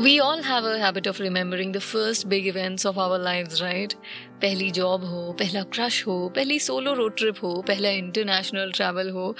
[0.00, 3.92] We all have a of remembering the first big events of our life right?
[4.42, 9.36] पहली job हो, पहला crush हो, पहली solo road trip हो, पहला इंटरनेशनल ट्रैवल हो.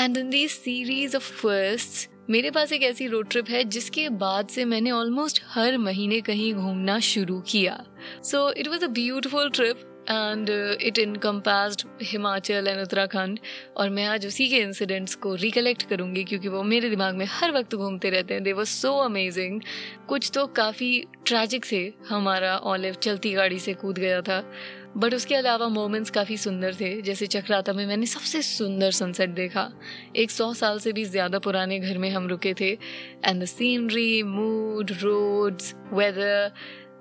[0.00, 4.48] And in the series of first मेरे पास एक ऐसी रोड ट्रिप है जिसके बाद
[4.48, 7.84] से मैंने ऑलमोस्ट हर महीने कहीं घूमना शुरू किया.
[8.22, 10.50] So it was a beautiful trip and
[10.82, 13.38] it encompassed Himachal and Uttarakhand
[13.76, 17.52] और मैं आज उसी के इंसिडेंट्स को रिकलेक्ट करूँगी क्योंकि वो मेरे दिमाग में हर
[17.52, 19.60] वक्त घूमते रहते हैं। दे वॉज़ सो अमेजिंग
[20.08, 24.42] कुछ तो काफ़ी ट्रैजिक थे। हमारा ऑलिव चलती गाड़ी से कूद गया था।
[24.96, 29.68] बट उसके अलावा मोमेंट्स काफ़ी सुंदर थे। जैसे चक्राता में मैंने सबसे सुंदर सनसेट देखा।
[30.16, 34.22] एक सौ साल से भी ज़्यादा पुराने घर में हम रुके थे। And the scenery
[34.22, 36.52] mood roads weather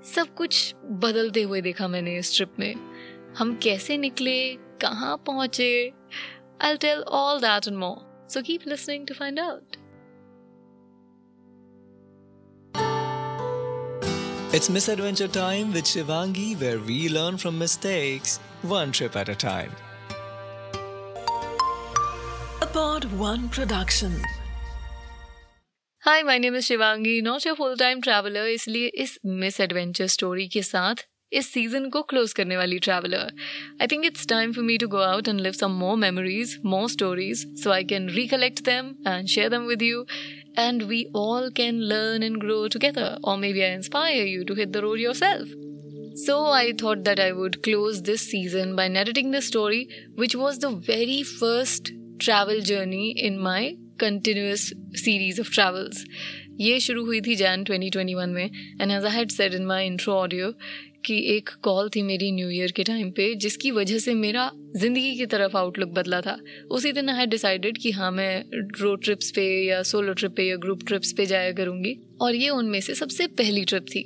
[0.06, 2.93] सब कुछ बदलते हुए देखा मैंने इस ट्रिप में।
[3.38, 4.38] हम कैसे निकले
[4.82, 5.72] कहाँ पहुँचे
[6.62, 8.02] I'll tell all that and more.
[8.28, 9.78] So keep listening to find out.
[14.54, 19.72] It's Misadventure Time with Shivangi, where we learn from mistakes, one trip at a time.
[22.62, 24.16] A Pod One production.
[26.04, 30.48] Hi my name is Shivangi not your full time traveller इसलिए इस miss adventure story
[30.48, 31.04] के साथ
[31.39, 33.33] इस season को close करने वाली traveller
[33.83, 36.89] I think it's time for me to go out and live some more memories more
[36.91, 40.05] stories so I can recollect them and share them with you
[40.59, 43.19] and we all can learn and grow together.
[43.23, 45.49] Or maybe I inspire you to hit the road yourself.
[46.17, 50.59] So I thought that I would close this season by narrating the story, which was
[50.59, 54.73] the very first travel journey in my continuous
[55.05, 56.05] series of travels.
[56.61, 60.15] ये शुरू हुई थी जैन 2021 में and as I had said in my intro
[60.15, 60.53] audio
[61.06, 65.16] कि एक call थी मेरी new year के टाइम पे, जिसकी वजह से मेरा ज़िंदगी
[65.16, 66.38] की तरफ़ आउटलुक बदला था।
[66.72, 68.44] उसी दिन आई डिसाइडेड कि हाँ मैं
[68.82, 72.50] रोड ट्रिप्स पे या सोलो ट्रिप पे या ग्रुप ट्रिप्स पे जाया करूँगी, और ये
[72.52, 74.04] उनमें से सबसे पहली ट्रिप थी।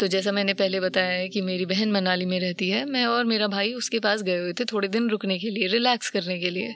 [0.00, 3.24] तो जैसा मैंने पहले बताया है कि मेरी बहन मनाली में रहती है, मैं और
[3.24, 6.50] मेरा भाई उसके पास गए हुए थे थोड़े दिन रुकने के लिए रिलैक्स करने के
[6.50, 6.74] लिए।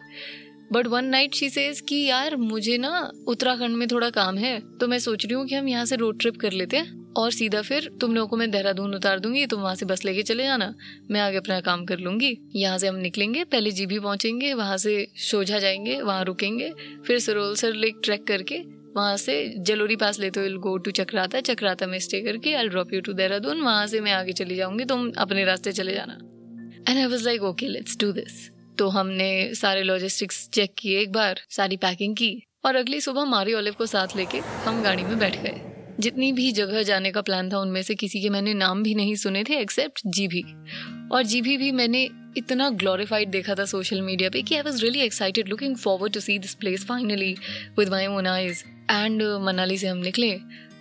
[0.72, 4.88] But one night she says कि यार, मुझे ना उत्तराखंड में थोड़ा काम है तो
[4.88, 7.60] मैं सोच रही हूँ कि हम यहाँ से रोड ट्रिप कर लेते हैं। और सीधा
[7.62, 10.72] फिर, तुम लोगों को मैं देहरादून उतार दूँगी, तुम वहाँ से बस लेके चले जाना
[11.10, 15.06] मैं आगे अपना काम कर लूँगी। यहाँ से हम निकलेंगे, पहले जीबी पहुँचेंगे, वहाँ से
[15.20, 16.72] सोझा जाएँगे, वहाँ रुकेंगे,
[17.06, 18.62] फिर सरोल सर लेक ट्रैक करके
[18.96, 22.92] वहाँ से जलोरी पास लेते हुए गो टू चक्राता चक्राता में स्टे करके I drop
[22.94, 26.14] you to Dehradun, वहाँ से मैं आगे चली जाऊँगी, तुम अपने रास्ते चले जाना।
[26.88, 28.48] And I was like okay let's do this
[28.78, 32.30] तो हमने सारे लॉजिस्टिक्स चेक किए एक बार, सारी पैकिंग की,
[32.64, 35.60] और अगली सुबह मारी ओलिव को साथ लेके हम गाड़ी में बैठ गए।
[36.00, 39.14] जितनी भी जगह जाने का प्लान था, उनमें से किसी के मैंने नाम भी नहीं
[39.16, 40.44] सुने थे एक्सेप्ट जीभी।
[41.12, 45.00] और जीभी भी मैंने इतना ग्लोरीफाइड देखा था सोशल मीडिया पे कि I was really
[45.00, 47.34] excited looking forward to see this place finally
[47.78, 50.31] with my own eyes and Manali से हम निकले।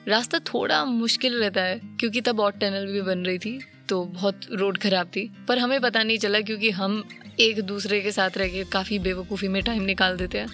[0.08, 4.42] रास्ता थोड़ा मुश्किल रहता है, क्योंकि तब और टनल भी बन रही थी तो बहुत
[4.52, 7.04] रोड खराब थी। पर हमें पता नहीं चला क्योंकि हम
[7.40, 10.48] एक दूसरे के साथ रह के काफ़ी बेवकूफ़ी में टाइम निकाल देते हैं।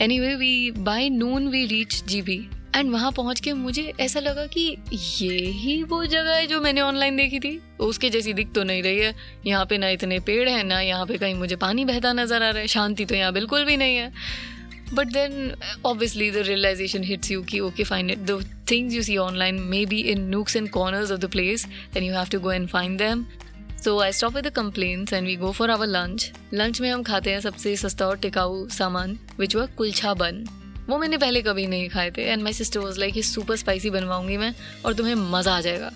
[0.20, 2.38] Anyway we by noon we reach G B
[2.76, 6.80] and वहाँ पहुँच के मुझे ऐसा लगा कि ये ही वो जगह है जो मैंने
[6.80, 9.14] ऑनलाइन देखी थी। उसके जैसी दिख तो नहीं रही है।
[9.46, 12.50] यहाँ पे ना इतने पेड़ हैं, ना यहाँ पे कहीं मुझे पानी बहता नज़र आ
[12.50, 14.12] रहा है। शांति तो यहाँ बिल्कुल भी नहीं है।
[14.94, 15.32] But then,
[15.86, 18.36] obviously realisation hits you you okay fine it the
[18.70, 22.12] things you see online may be in nooks and corners of the place and you
[22.12, 23.24] have to go and find them.
[23.84, 27.02] So I stop with the complaints and we go for our lunch lunch में हम
[27.02, 30.44] खाते हैं सबसे सस्ता और टिकाऊ सामान विच हुआ कुल्छा बन
[30.88, 33.90] वो मैंने पहले कभी नहीं खाए थे। And my sister was like ये सुपर स्पाइसी
[33.90, 34.54] बनवाऊँगी मैं
[34.84, 35.90] और तुम्हें मज़ा आ जाएगा.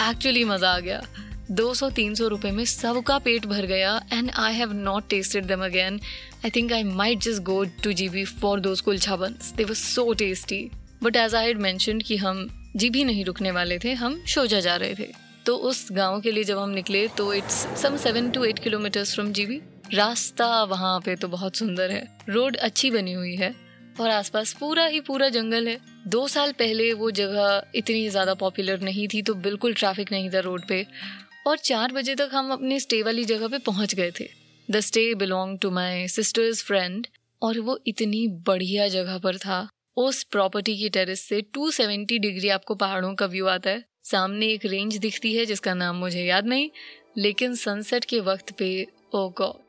[0.00, 1.02] एक्चुअली मज़ा आ गया।
[1.50, 5.46] दो सौ, तीन सौ रुपये में सबका पेट भर गया and I have not tasted
[5.46, 6.00] them again
[6.44, 9.78] I think I might just go to G B for those kulcha buns they was
[9.78, 10.58] so tasty
[11.02, 14.60] but as I had mention कि हम जी भी नहीं रुकने वाले थे, हम शोजा
[14.60, 15.08] जा रहे थे।
[15.46, 19.14] तो उस गाँव के लिए जब हम निकले तो it's some seven to eight kilometres
[19.14, 19.60] from GB
[19.94, 23.54] रास्ता वहाँ पे तो बहुत सुंदर है। रोड अच्छी बनी हुई है।
[24.00, 28.80] और आसपास पूरा ही पूरा जंगल है। दो साल पहले वो जगह इतनी ज़्यादा पॉपुलर
[28.80, 30.86] नहीं थी तो बिल्कुल ट्रैफ़िक नहीं था रोड पे।
[31.46, 34.28] और चार बजे तक हम अपने स्टे वाली जगह पे पहुँच गए थे।
[34.68, 37.06] The stay belong to my sister's friend
[37.42, 42.74] और वो इतनी बढ़िया जगह पर था। उस प्रॉपर्टी की टेरेस से 270 डिग्री आपको
[42.74, 46.68] पहाड़ों का व्यू आता है। सामने एक रेंज दिखती है, जिसका नाम मुझे याद नहीं,
[47.18, 49.65] लेकिन सनसेट के वक्त पे ओ God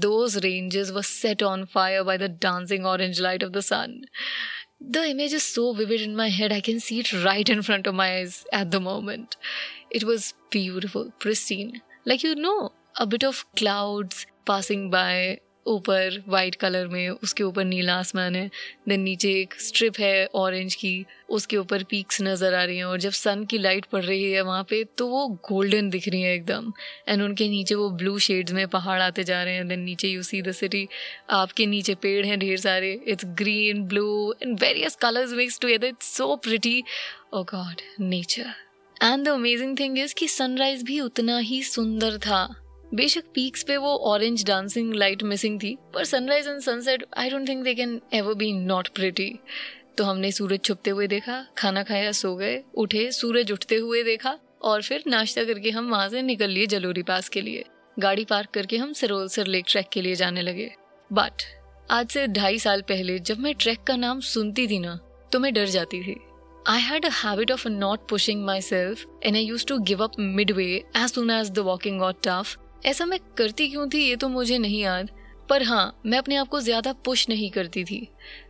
[0.00, 4.04] those ranges were set on fire by the dancing orange light of the sun.
[4.80, 7.86] The image is so vivid in my head, I can see it right in front
[7.86, 9.36] of my eyes at the moment.
[9.90, 11.82] It was beautiful, pristine.
[12.04, 17.64] Like, you know, a bit of clouds passing by, ऊपर white colour में, उसके ऊपर
[17.64, 18.50] नीला आसमान है
[18.88, 22.98] then नीचे एक strip है orange की, उसके ऊपर पीक्स नज़र आ रही हैं और
[23.00, 26.34] जब सन की लाइट पड़ रही है वहाँ पे तो वो गोल्डन दिख रही है
[26.34, 26.72] एकदम।
[27.08, 30.22] एंड उनके नीचे वो ब्लू शेड्स में पहाड़ आते जा रहे हैं देन नीचे यू
[30.22, 30.86] सी द सिटी
[31.32, 36.16] आपके नीचे पेड़ हैं ढेर सारे it's green blue and various colours mix together it's
[36.16, 36.82] so pretty
[37.34, 38.52] oh God nature
[38.96, 42.42] and the amazing thing is कि सनराइज भी उतना ही सुंदर था।
[42.94, 47.48] बेशक पीक्स पे वो ऑरेंज डांसिंग लाइट मिसिंग थी, पर sunrise and sunset I don't
[47.48, 49.32] think they can ever be not pretty
[49.98, 54.38] तो हमने सूरज छुपते हुए देखा, खाना खाया, सो गए, उठे, सूरज उठते हुए देखा,
[54.62, 57.64] और फिर नाश्ता करके हम वहाँ से निकल लिए जलोरी पास के लिए।
[57.98, 60.70] गाड़ी पार्क करके हम सरोल सर लेक ट्रैक के लिए जाने लगे।
[61.10, 61.42] बट
[61.90, 64.98] आज से ढाई साल पहले जब मैं ट्रैक का नाम सुनती थी ना
[65.32, 66.16] तो मैं डर जाती थी।
[66.68, 70.72] I had a habit of not pushing myself, and I used to give up midway
[70.96, 74.58] as soon as the walking got tough ऐसा मैं करती क्यों थी, ये तो मुझे
[74.58, 75.10] नहीं याद।
[75.48, 78.08] पर हाँ मैं अपने आप को ज़्यादा पुश नहीं करती थी।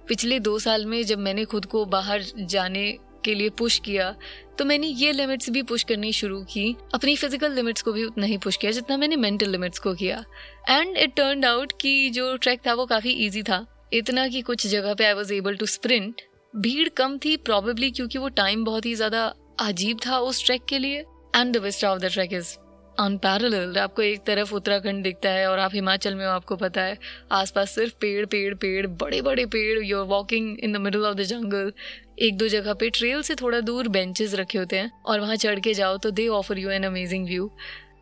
[0.08, 2.90] पिछले दो साल में जब मैंने खुद को बाहर जाने
[3.24, 4.14] के लिए पुश किया
[4.58, 8.26] तो मैंने ये लिमिट्स भी पुश करनी शुरू की। अपनी फ़िज़िकल लिमिट्स को भी उतना
[8.26, 10.24] ही पुश किया जितना मैंने मेंटल लिमिट्स को किया।
[10.68, 14.66] एंड इट टर्न आउट कि जो ट्रैक था वो काफ़ी ईजी था। इतना कि कुछ
[14.66, 16.22] जगह पे I was able to sprint
[16.54, 20.78] भीड़ कम थी प्रॉबेबली क्योंकि वो टाइम बहुत ही ज़्यादा अजीब था उस ट्रैक के
[20.78, 21.04] लिए।
[21.36, 22.56] And the west of the track is
[22.98, 26.98] unparalleled आपको एक तरफ़ उत्तराखंड दिखता है और आप हिमाचल में हो, आपको पता है।
[27.32, 31.16] आसपास सिर्फ़ पेड़ पेड़ पेड़ बड़े बड़े पेड़। You are walking in the middle of
[31.16, 31.72] the jungle
[32.18, 35.60] एक दो जगह पे ट्रेल से थोड़ा दूर बेंचेस रखे होते हैं और वहाँ चढ़
[35.60, 37.50] के जाओ तो they offer you an amazing view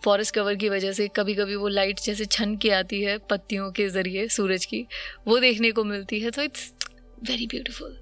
[0.05, 3.71] forest cover की वजह से कभी कभी वो लाइट जैसे छन के आती है पत्तियों
[3.73, 4.87] के ज़रिए सूरज की।
[5.29, 6.73] वो देखने को मिलती है तो इट्स
[7.21, 7.97] वेरी ब्यूटिफुल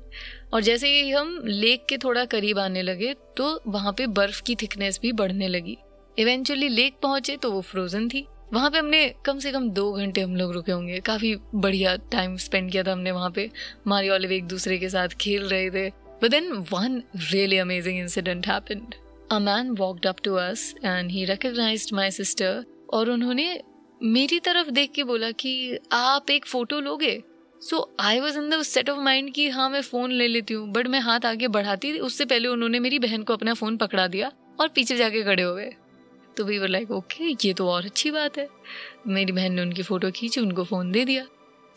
[0.54, 4.54] और जैसे ही हम लेक के थोड़ा करीब आने लगे तो वहाँ पे बर्फ़ की
[4.54, 5.76] थिकनेस भी बढ़ने लगी।
[6.18, 10.20] इवेंचुअली लेक पहुँचे तो वो फ्रोजन थी। वहाँ पे हमने कम से कम दो घंटे
[10.20, 13.50] हम लोग रुके होंगे। काफ़ी बढ़िया टाइम स्पेंड किया था हमने वहाँ पे।
[13.86, 15.88] मारी ऑलिव एक दूसरे के साथ खेल रहे थे।
[16.22, 18.94] But then one really amazing incident happened
[19.32, 23.60] a man walked up to us and he recognised my sister और उन्होंने
[24.00, 27.22] मेरी तरफ़ देख के बोला कि आप एक फ़ोटो लोगे।
[27.60, 30.68] So I was in the set of mind कि हाँ मैं फ़ोन ले लेती हूँ।
[30.72, 34.32] बट मैं हाथ आगे बढ़ाती, उससे पहले उन्होंने मेरी बहन को अपना फ़ोन पकड़ा दिया
[34.60, 35.70] और पीछे जाके खड़े हो गए।
[36.38, 38.48] तो वी वर लाइक ओके ये तो और अच्छी बात है।
[39.08, 41.26] मेरी बहन ने उनकी फ़ोटो खींची, उनको फ़ोन दे दिया।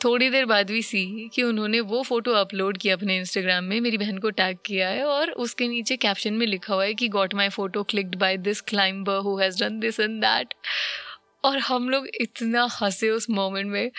[0.01, 3.97] थोड़ी देर बाद भी सी कि उन्होंने वो फ़ोटो अपलोड किया अपने इंस्टाग्राम में, मेरी
[3.97, 7.33] बहन को टैग किया है और उसके नीचे कैप्शन में लिखा हुआ है कि got
[7.35, 10.53] my photo clicked by this climber who has done this and that
[11.45, 13.91] और हम लोग इतना हंसे उस मोमेंट में।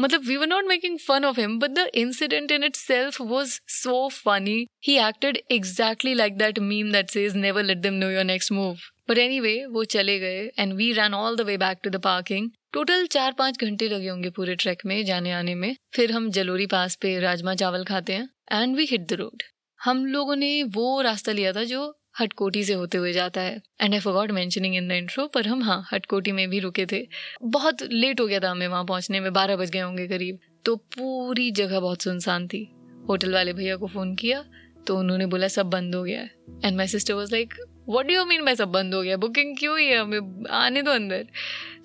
[0.00, 4.08] मतलब we were not making fun of him but the incident in itself was so
[4.14, 8.52] funny he acted exactly like that meme that says never let them know your next
[8.52, 8.76] move
[9.08, 12.50] but anyway वो चले गए and we run all the way back to the parking
[12.72, 16.66] total चार पाँच घंटे लगे होंगे पूरे track में जाने आने में। फिर हम जलोरी
[16.66, 19.42] पास पे राजमा चावल खाते हैं and we hit the road
[19.80, 23.94] हम लोगों ने वो रास्ता लिया था जो हटकोटी से होते हुए जाता है। And
[23.94, 27.06] I forgot mentioning in the intro पर हम हाँ हटकोटी में भी रुके थे।
[27.44, 30.76] बहुत लेट हो गया था हमें वहाँ पहुँचने में, बारह बज गए होंगे करीब। तो
[30.76, 32.62] पूरी जगह बहुत सुनसान थी।
[33.08, 34.44] होटल वाले भैया को फ़ोन किया
[34.86, 36.30] तो उन्होंने बोला, सब बंद हो गया है.
[36.64, 37.54] And my sister was like
[37.88, 39.16] what do mean by सब बंद हो गया?
[39.16, 39.98] बुकिंग क्यों ही है?
[39.98, 41.26] हमें आने दो अंदर।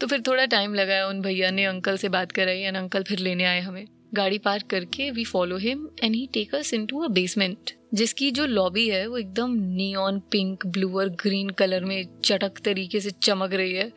[0.02, 3.20] तो फिर थोड़ा टाइम लगाया उन भैया ने, अंकल से बात कराई एंड अंकल फिर
[3.20, 7.08] लेने आए हमें। गाड़ी पार्क करके we follow him and he take us into a
[7.08, 12.60] basement जिसकी जो लॉबी है, वो एकदम नियॉन पिंक ब्लू और ग्रीन कलर में चटक
[12.66, 13.92] तरीके से चमक रही है।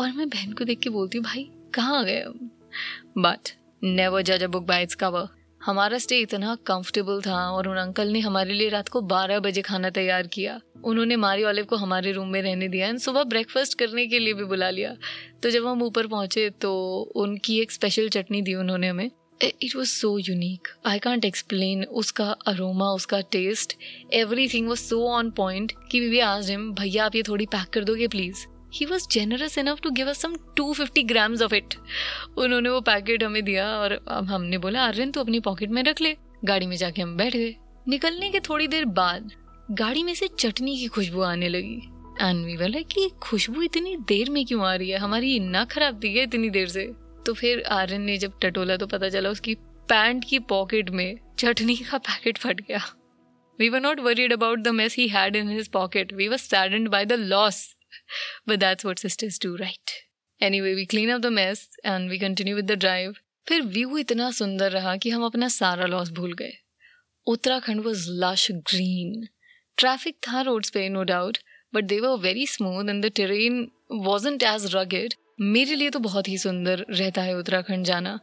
[0.00, 2.24] और मैं बहन को देख के बोलती हूँ, भाई, कहाँ गए
[3.18, 3.50] बट
[3.84, 8.08] नेवर जज a book by its cover हमारा स्टे इतना कंफर्टेबल था और उन अंकल
[8.08, 12.12] ने हमारे लिए रात को 12 बजे खाना तैयार किया। उन्होंने मारी ऑलिव को हमारे
[12.12, 14.96] रूम में रहने दिया एंड सुबह ब्रेकफास्ट करने के लिए भी बुला लिया।
[15.42, 16.74] तो जब हम ऊपर पहुँचे तो
[17.16, 19.10] उनकी एक स्पेशल चटनी दी उन्होंने हमें।
[19.42, 23.76] It was so unique I can't explain उसका अरोमा उसका taste
[24.48, 27.84] everything was so on point कि वी आज हिम भैया, आप ये थोड़ी पैक कर
[27.84, 31.74] दोगे please he was generous enough to give us some two fifty grams of it
[32.38, 36.00] उन्होंने वो पैकेट हमें दिया और अब हमने बोला आर्यन तो अपनी पॉकेट में रख
[36.00, 37.54] ले। गाड़ी में जाके हम बैठ गए।
[37.88, 39.30] निकलने के थोड़ी देर बाद
[39.70, 41.76] गाड़ी में से चटनी की खुशबू आने लगी।
[42.20, 44.98] एंड वी लाइक कि खुशबू इतनी देर में क्यों आ रही है?
[44.98, 46.84] हमारी इतना खराब थी है इतनी देर से?
[47.26, 49.54] तो फिर आर्यन ने जब टटोला तो पता चला उसकी
[49.88, 52.80] पैंट की पॉकेट में चटनी का पैकेट फट गया।
[53.58, 56.88] We were not worried about the mess he had in his pocket we were saddened
[56.88, 57.74] by the loss
[58.48, 59.90] but that's what sisters do right
[60.40, 63.14] anyway we clean up the mess and we continue with the drive
[63.48, 66.52] फिर view इतना सुंदर रहा कि हम अपना सारा loss भूल गए।
[67.26, 69.26] Uttarakhand was lush green
[69.76, 71.38] traffic था रोड्स पे no doubt
[71.74, 75.14] but they were very smooth and the terrain wasn't as rugged.
[75.40, 78.18] मेरे लिए तो बहुत ही सुंदर रहता है उत्तराखंड जाना।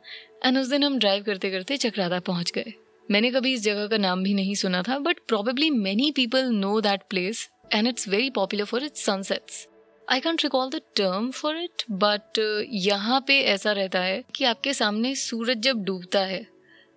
[0.46, 2.74] एंड उस दिन हम ड्राइव करते करते चक्राता पहुँच गए।
[3.12, 6.82] मैंने कभी इस जगह का नाम भी नहीं सुना था but probably many people know
[6.82, 9.68] that place and it's very popular for its sunsets
[10.08, 12.40] I can't recall the term for it but
[12.72, 16.46] यहाँ पे ऐसा रहता है कि आपके सामने सूरज जब डूबता है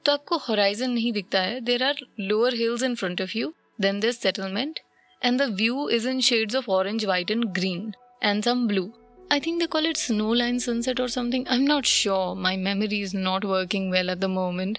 [0.05, 4.01] तो आपको होराइजन नहीं दिखता है there are lower hills in front of you then
[4.01, 4.81] this settlement
[5.23, 7.93] and the view is in shades of orange white and green
[8.25, 8.91] and some blue
[9.31, 11.43] I think they call it snow line sunset or something.
[11.51, 12.35] I'm not sure.
[12.37, 14.79] My memory is not working well at the moment.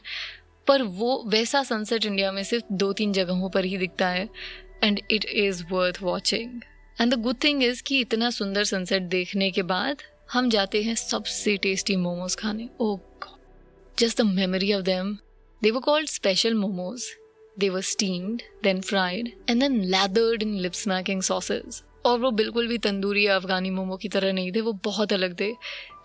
[0.68, 4.28] पर वो वैसा sunset India में सिर्फ़ दो तीन जगहों पर ही दिखता है
[4.84, 6.62] and it is worth watching
[7.02, 10.02] and the good thing is कि इतना सुंदर सनसेट देखने के बाद
[10.34, 12.98] हम जाते हैं सबसे टेस्टी मोमोज खाने। ओ
[13.98, 15.18] just the memory of them
[15.62, 17.06] they were called special momos
[17.60, 22.68] they were steamed then fried and then lathered in lip smacking sauces और वो बिल्कुल
[22.68, 25.52] भी तंदूरी या अफगानी मोमो की तरह नहीं थे, वो बहुत अलग थे।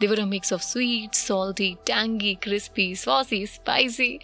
[0.00, 4.18] They were a mix of sweet salty tangy crispy saucy spicy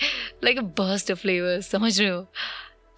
[0.45, 2.27] like a burst of flavours समझ रहे हो?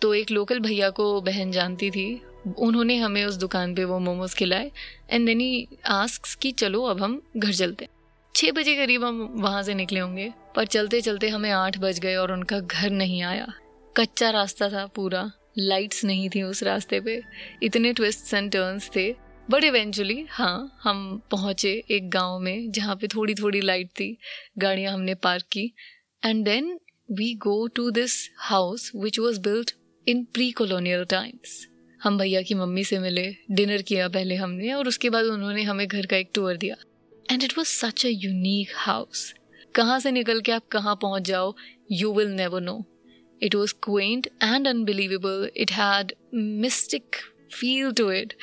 [0.02, 2.22] तो एक लोकल भैया को बहन जानती थी।
[2.58, 4.70] उन्होंने हमें उस दुकान पे वो मोमोज खिलाए।
[5.10, 7.92] एंड देन ही आस्क कि चलो अब हम घर चलते हैं।
[8.34, 12.16] छः बजे करीब हम वहाँ से निकले होंगे। पर चलते चलते हमें आठ बज गए
[12.16, 13.52] और उनका घर नहीं आया।
[13.96, 17.22] कच्चा रास्ता था पूरा। लाइट्स नहीं थी उस रास्ते पे।
[17.62, 19.14] इतने ट्विस्ट एंड टर्न्स थे।
[19.50, 24.18] बट इवेंचुअली हाँ हम पहुँचे एक गाँव में जहाँ पे थोड़ी थोड़ी लाइट थी।
[24.58, 25.74] गाड़ियाँ हमने पार्क की।
[26.24, 26.80] And then
[27.12, 29.70] we go to this house which was built
[30.08, 31.66] in pre colonial times
[32.00, 35.86] हम भैया की मम्मी से मिले डिनर किया पहले हमने और उसके बाद उन्होंने हमें
[35.86, 36.76] घर का एक टूर दिया।
[37.30, 39.32] And it was such a unique house
[39.74, 41.54] कहाँ से निकल के आप कहाँ पहुँच जाओ
[41.92, 42.76] you will never know
[43.42, 47.16] it was quaint and unbelievable it had mystic
[47.52, 48.34] feel to it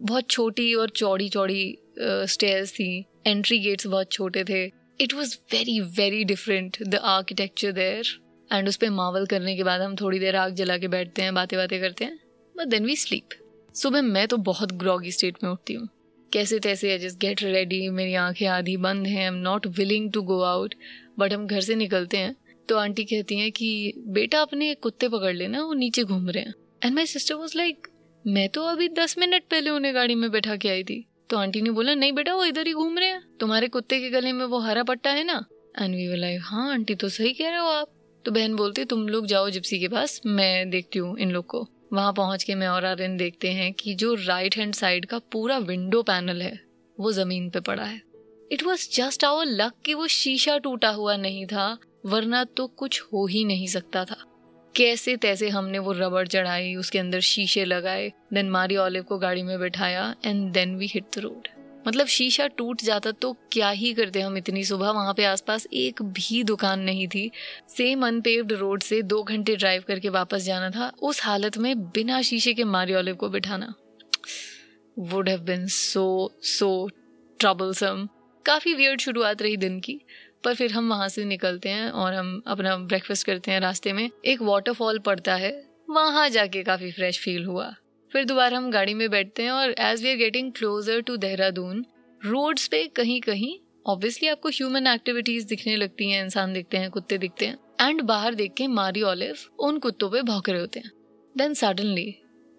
[0.00, 4.64] बहुत छोटी और चौड़ी चौड़ी स्टेयर्स थी। एंट्री गेट्स बहुत छोटे थे।
[5.00, 8.18] It was very very different the architecture there
[8.52, 11.34] and उस पर मावल करने के बाद हम थोड़ी देर आग जला के बैठते हैं,
[11.34, 12.18] बातें बातें करते हैं
[12.54, 13.28] बट देन वी स्लीप
[13.74, 15.88] सुबह मैं तो बहुत ग्रॉगी स्टेट में उठती हूँ।
[16.32, 20.12] कैसे तैसे आई जस्ट गेट रेडी मेरी आँखें आधी बंद हैं I am not willing
[20.12, 20.74] to go out
[21.18, 22.36] but हम घर से निकलते हैं
[22.68, 26.54] तो आंटी कहती हैं कि, बेटा, अपने कुत्ते पकड़ लेना, वो नीचे घूम रहे हैं.
[26.84, 27.88] And my sister was like
[28.26, 31.62] मैं तो अभी दस मिनट पहले उन्हें गाड़ी में बैठा के आई थी। तो आंटी
[31.62, 34.44] ने बोला, नहीं बेटा, वो इधर ही घूम रहे हैं। तुम्हारे कुत्ते के गले में
[34.44, 35.44] वो हरा पट्टा है ना?
[35.80, 37.92] एंड वी लाइक हाँ आंटी तो सही कह रहे हो आप।
[38.24, 41.66] तो बहन बोलती, तुम लोग जाओ जिप्सी के पास, मैं देखती हूँ इन लोग को।
[41.92, 45.58] वहाँ पहुँच के मैं और आर्यन देखते हैं कि जो राइट हैंड साइड का पूरा
[45.58, 46.58] विंडो पैनल है,
[46.98, 48.00] वो ज़मीन पे पड़ा है।
[48.52, 51.76] It was just our luck कि वो शीशा टूटा हुआ नहीं था,
[52.06, 54.16] वरना तो कुछ हो ही नहीं सकता था।
[54.74, 59.42] कैसे तैसे हमने वो रबड़ चढ़ाई, उसके अंदर शीशे लगाए देन मारी ऑलिव को गाड़ी
[59.42, 61.48] में बैठाया and then we hit the road
[61.86, 64.90] मतलब शीशा टूट जाता तो क्या ही करते हम इतनी सुबह?
[64.90, 67.30] वहाँ पे आसपास एक भी दुकान नहीं थी।
[67.68, 72.22] सेम अनपेव्ड रोड से दो घंटे ड्राइव करके वापस जाना था, उस हालत में बिना
[72.22, 73.74] शीशे के मारी ऑलिव को बिठाना।
[74.96, 76.88] Would have been so so
[77.40, 78.08] troublesome
[78.46, 80.00] काफ़ी वियर्ड शुरुआत रही दिन की,
[80.44, 84.08] पर फिर हम वहाँ से निकलते हैं और हम अपना ब्रेकफास्ट करते हैं रास्ते में।
[84.24, 85.52] एक वाटरफॉल पड़ता है,
[85.90, 87.74] वहाँ जाके काफ़ी फ्रेश फील हुआ।
[88.14, 91.84] फिर दोबारा हम गाड़ी में बैठते हैं और as we are getting closer to Dehradun
[92.20, 93.54] roads पे कहीं कहीं
[93.86, 98.34] ऑब्वियसली आपको ह्यूमन एक्टिविटीज़ दिखने लगती हैं, इंसान दिखते हैं, कुत्ते दिखते हैं एंड बाहर
[98.34, 100.90] देख के मारी ऑलिव उन कुत्तों पे भौंक रहे होते हैं।
[101.34, 102.14] Then suddenly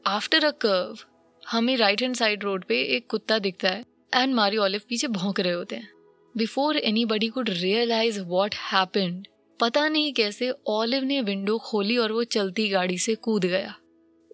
[0.05, 1.05] after a curve
[1.43, 5.39] हमें राइट हैंड साइड रोड पे एक कुत्ता दिखता है एंड मारी ऑलिव पीछे भौंक
[5.39, 5.89] रहे होते हैं।
[6.35, 9.25] Before anybody could realise what happened
[9.59, 13.75] पता नहीं कैसे ऑलिव ने विंडो खोली और वो चलती गाड़ी से कूद गया।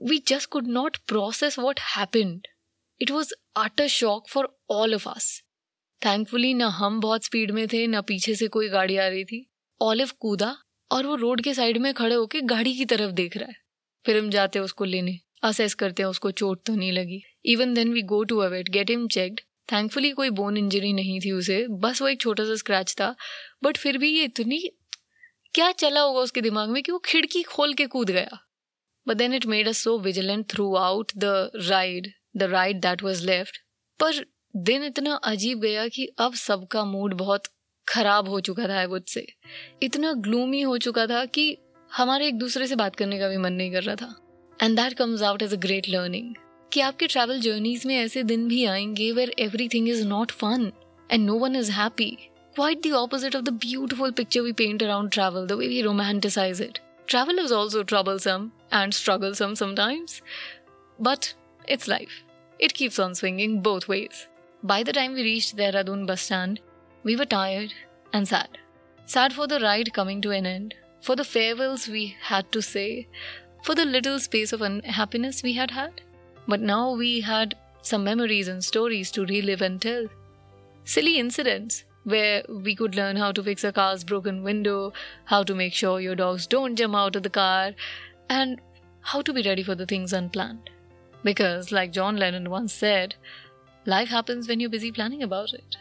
[0.09, 2.47] We just could not process what happened
[3.01, 5.41] it was utter shock for all of us
[6.05, 9.51] thankfully ना हम बहुत स्पीड में थे, ना पीछे से कोई गाड़ी आ रही थी।
[9.81, 10.55] ऑलिव कूदा
[10.91, 13.55] और वो रोड के साइड में खड़े होके गाड़ी की तरफ़ देख रहा है।
[14.05, 17.73] फिर हम जाते हैं उसको लेने असेस करते हैं, उसको चोट तो नहीं लगी। Even
[17.73, 19.39] then we go to a vet get him checked
[19.71, 23.15] thankfully कोई बोन इंजरी नहीं थी उसे, बस वो एक छोटा सा स्क्रैच था।
[23.63, 24.59] बट फिर भी ये इतनी,
[25.53, 28.47] क्या चला होगा उसके दिमाग में कि वो खिड़की खोल के कूद गया।
[29.07, 33.57] But then it made us so vigilant throughout the ride the ride that was left
[33.99, 37.43] पर दिन इतना अजीब गया कि अब सबका मूड बहुत
[37.87, 39.27] खराब हो चुका था मुझसे
[39.83, 41.57] इतना ग्लूमी हो चुका था कि
[41.93, 44.15] हमारे एक दूसरे से बात करने का भी मन नहीं कर रहा था।
[44.63, 46.35] And that comes out as a great learning
[46.73, 50.71] कि आपके ट्रैवल जर्नीज में ऐसे दिन भी आएँगे where everything is not fun
[51.11, 52.17] and no one is happy
[52.55, 56.61] quite the opposite of the beautiful picture we paint around travel the way we romanticise
[56.61, 60.21] it Travel is also troublesome and strugglesome sometimes,
[60.99, 61.33] but
[61.67, 62.23] it's life.
[62.59, 64.27] It keeps on swinging both ways.
[64.63, 66.59] by the time we reached Dehradun bus stand,
[67.03, 67.73] we were tired
[68.13, 68.57] and sad.
[69.05, 73.07] Sad for the ride coming to an end, for the farewells we had to say,
[73.63, 76.01] for the little space of unhappiness we had had.
[76.47, 80.05] But now we had some memories and stories to relive and tell.
[80.83, 84.93] Silly incidents where we could learn how to fix a car's broken window,
[85.25, 87.71] how to make sure your dogs don't jump out of the car,
[88.29, 88.59] and
[89.01, 90.69] how to be ready for the things unplanned.
[91.23, 93.15] Because, like John Lennon once said,
[93.85, 95.77] life happens when you're busy planning about it.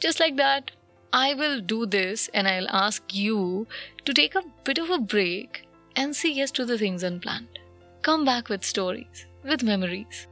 [0.00, 0.70] Just like that,
[1.12, 3.66] I will do this and I'll ask you
[4.04, 5.66] to take a bit of a break
[5.96, 7.58] and say yes to the things unplanned.
[8.02, 10.26] Come back with stories, with memories.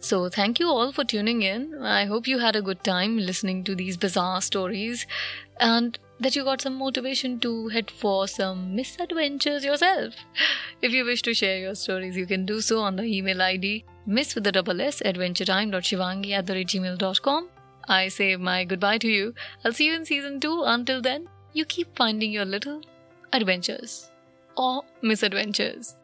[0.00, 1.82] So, thank you all for tuning in.
[1.82, 5.06] I hope you had a good time listening to these bizarre stories
[5.58, 10.14] and that you got some motivation to head for some misadventures yourself.
[10.82, 13.84] If you wish to share your stories, you can do so on the email ID
[14.06, 17.48] miss with the double s adventuretime.shivangi at the gmail.com.
[17.88, 19.34] I say my goodbye to you.
[19.64, 20.62] I'll see you in season 2.
[20.64, 22.80] Until then, you keep finding your little
[23.32, 24.10] adventures
[24.56, 25.96] or misadventures.